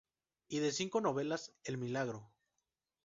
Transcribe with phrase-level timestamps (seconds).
[0.47, 2.31] Y de cinco novelas: "El Milagro.